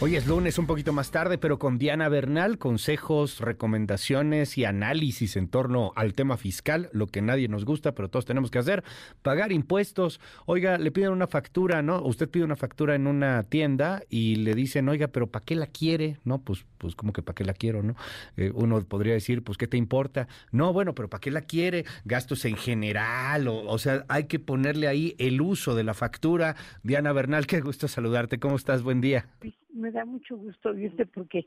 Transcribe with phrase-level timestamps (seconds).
[0.00, 5.36] Hoy es lunes, un poquito más tarde, pero con Diana Bernal, consejos, recomendaciones y análisis
[5.36, 8.84] en torno al tema fiscal, lo que nadie nos gusta, pero todos tenemos que hacer,
[9.22, 10.20] pagar impuestos.
[10.46, 12.02] Oiga, le piden una factura, ¿no?
[12.02, 15.68] Usted pide una factura en una tienda y le dicen, oiga, pero ¿para qué la
[15.68, 16.18] quiere?
[16.24, 17.94] No, pues, pues como que ¿para qué la quiero, no?
[18.36, 20.28] Eh, uno podría decir, pues, ¿qué te importa?
[20.50, 21.86] No, bueno, pero ¿para qué la quiere?
[22.04, 26.56] Gastos en general, o, o sea, hay que ponerle ahí el uso de la factura.
[26.82, 28.38] Diana Bernal, qué gusto saludarte.
[28.38, 28.82] ¿Cómo estás?
[28.82, 29.28] Buen día
[29.84, 31.46] me da mucho gusto oírte porque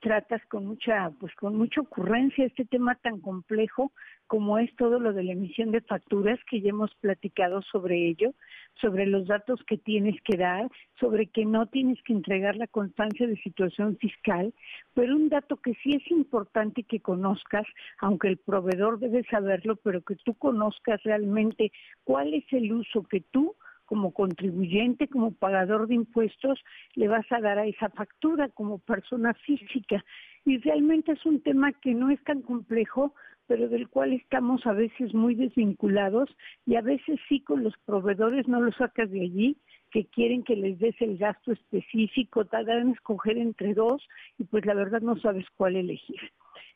[0.00, 3.92] tratas con mucha, pues con mucha ocurrencia este tema tan complejo
[4.26, 8.34] como es todo lo de la emisión de facturas, que ya hemos platicado sobre ello,
[8.78, 10.68] sobre los datos que tienes que dar,
[11.00, 14.52] sobre que no tienes que entregar la constancia de situación fiscal,
[14.92, 17.66] pero un dato que sí es importante que conozcas,
[18.00, 21.72] aunque el proveedor debe saberlo, pero que tú conozcas realmente
[22.04, 23.56] cuál es el uso que tú
[23.88, 26.60] como contribuyente, como pagador de impuestos,
[26.94, 30.04] le vas a dar a esa factura como persona física.
[30.44, 33.14] Y realmente es un tema que no es tan complejo,
[33.46, 36.28] pero del cual estamos a veces muy desvinculados
[36.66, 39.56] y a veces sí con los proveedores no lo sacas de allí,
[39.90, 44.66] que quieren que les des el gasto específico, tardan en escoger entre dos y pues
[44.66, 46.20] la verdad no sabes cuál elegir.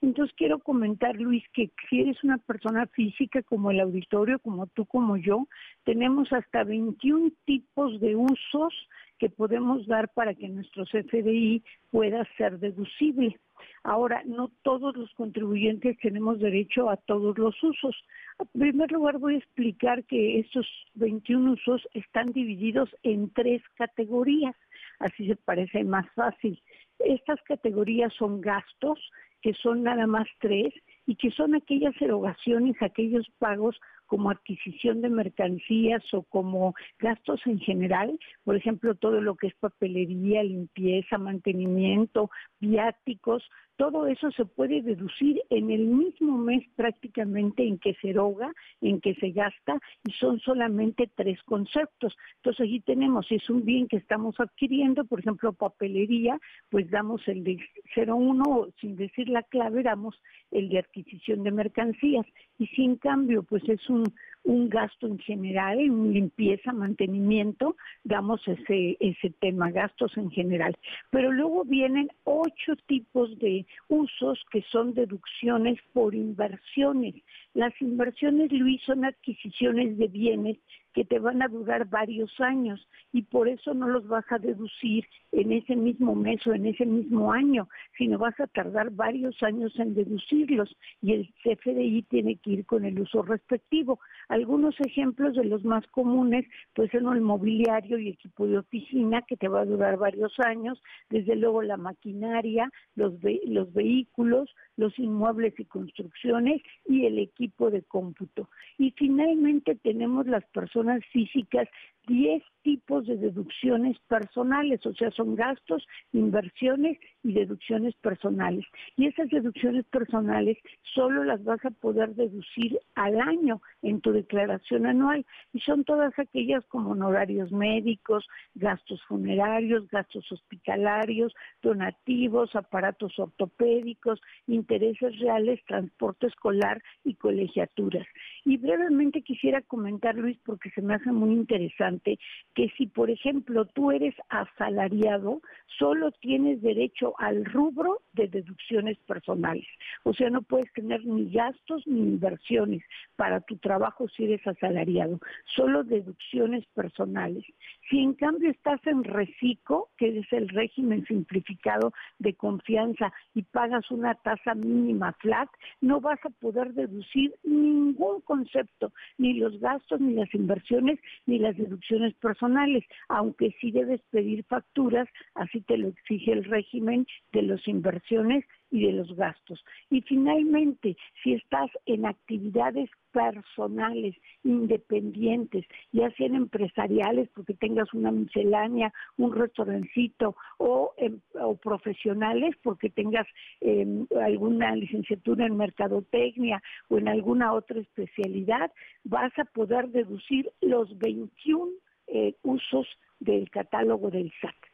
[0.00, 4.86] Entonces quiero comentar, Luis, que si eres una persona física como el auditorio, como tú,
[4.86, 5.48] como yo,
[5.84, 8.74] tenemos hasta 21 tipos de usos
[9.18, 13.38] que podemos dar para que nuestro CFDI pueda ser deducible.
[13.82, 17.96] Ahora, no todos los contribuyentes tenemos derecho a todos los usos.
[18.38, 24.54] En primer lugar, voy a explicar que estos 21 usos están divididos en tres categorías,
[25.00, 26.62] así se parece más fácil.
[27.00, 28.98] Estas categorías son gastos,
[29.40, 30.72] que son nada más tres,
[31.08, 37.58] y que son aquellas erogaciones, aquellos pagos como adquisición de mercancías o como gastos en
[37.60, 43.42] general, por ejemplo, todo lo que es papelería, limpieza, mantenimiento, viáticos,
[43.76, 49.00] todo eso se puede deducir en el mismo mes prácticamente en que se eroga, en
[49.00, 52.16] que se gasta, y son solamente tres conceptos.
[52.36, 56.40] Entonces aquí tenemos, si es un bien que estamos adquiriendo, por ejemplo, papelería,
[56.70, 57.58] pues damos el de
[57.94, 60.20] 01, sin decir la clave, damos
[60.50, 62.26] el de adquisición de mercancías.
[62.58, 64.04] Y si en cambio, pues es un
[64.48, 70.74] un gasto en general, en limpieza, mantenimiento, damos ese, ese tema, gastos en general.
[71.10, 77.14] Pero luego vienen ocho tipos de usos que son deducciones por inversiones.
[77.52, 80.56] Las inversiones, Luis, son adquisiciones de bienes
[80.94, 85.06] que te van a durar varios años y por eso no los vas a deducir
[85.32, 89.72] en ese mismo mes o en ese mismo año, sino vas a tardar varios años
[89.78, 93.98] en deducirlos y el CFDI tiene que ir con el uso respectivo.
[94.28, 99.36] Algunos ejemplos de los más comunes, pues son el mobiliario y equipo de oficina que
[99.36, 103.14] te va a durar varios años, desde luego la maquinaria, los,
[103.44, 108.48] los vehículos, los inmuebles y construcciones y el equipo de cómputo.
[108.78, 111.68] Y finalmente tenemos las personas físicas
[112.08, 118.64] 10 tipos de deducciones personales, o sea, son gastos, inversiones y deducciones personales.
[118.96, 120.58] Y esas deducciones personales
[120.94, 125.24] solo las vas a poder deducir al año en tu declaración anual.
[125.52, 134.20] Y son todas aquellas como honorarios médicos, gastos funerarios, gastos hospitalarios, donativos, aparatos ortopédicos,
[134.68, 138.06] intereses reales, transporte escolar y colegiaturas.
[138.44, 142.18] Y brevemente quisiera comentar, Luis, porque se me hace muy interesante
[142.54, 145.40] que si, por ejemplo, tú eres asalariado,
[145.78, 149.66] solo tienes derecho al rubro de deducciones personales.
[150.04, 152.82] O sea, no puedes tener ni gastos ni inversiones
[153.16, 155.18] para tu trabajo si eres asalariado,
[155.56, 157.44] solo deducciones personales.
[157.88, 163.90] Si en cambio estás en reciclo, que es el régimen simplificado de confianza y pagas
[163.90, 165.48] una tasa mínima flat,
[165.80, 171.56] no vas a poder deducir ningún concepto, ni los gastos, ni las inversiones, ni las
[171.56, 177.66] deducciones personales, aunque sí debes pedir facturas, así te lo exige el régimen de las
[177.66, 179.64] inversiones y de los gastos.
[179.90, 188.92] Y finalmente, si estás en actividades personales, independientes, ya sean empresariales, porque tengas una miscelánea,
[189.16, 193.26] un restaurancito, o, em, o profesionales, porque tengas
[193.60, 198.70] em, alguna licenciatura en mercadotecnia o en alguna otra especialidad,
[199.04, 201.72] vas a poder deducir los 21
[202.06, 202.86] eh, usos
[203.20, 204.67] del catálogo del SAT.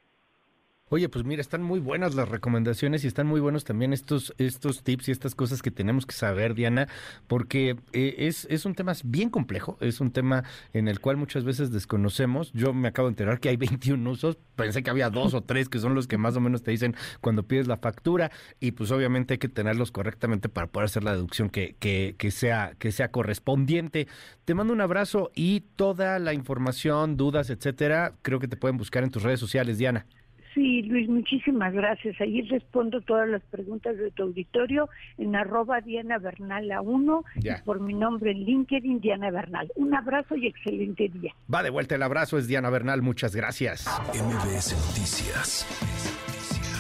[0.94, 4.84] Oye, pues mira, están muy buenas las recomendaciones y están muy buenos también estos, estos
[4.84, 6.86] tips y estas cosas que tenemos que saber, Diana,
[7.26, 11.42] porque eh, es, es un tema bien complejo, es un tema en el cual muchas
[11.42, 12.52] veces desconocemos.
[12.52, 15.68] Yo me acabo de enterar que hay 21 usos, pensé que había dos o tres
[15.68, 18.30] que son los que más o menos te dicen cuando pides la factura
[18.60, 22.30] y pues obviamente hay que tenerlos correctamente para poder hacer la deducción que, que, que
[22.30, 24.06] sea, que sea correspondiente.
[24.44, 29.02] Te mando un abrazo y toda la información, dudas, etcétera, creo que te pueden buscar
[29.02, 30.06] en tus redes sociales, Diana.
[30.54, 32.20] Sí, Luis, muchísimas gracias.
[32.20, 37.48] Ahí respondo todas las preguntas de tu auditorio en arroba Diana Bernal a 1 y
[37.64, 39.70] por mi nombre en LinkedIn, Diana Bernal.
[39.74, 41.34] Un abrazo y excelente día.
[41.52, 43.02] Va de vuelta el abrazo, es Diana Bernal.
[43.02, 43.86] Muchas gracias.
[44.14, 45.66] MBS Noticias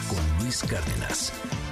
[0.08, 1.63] con Luis Cárdenas.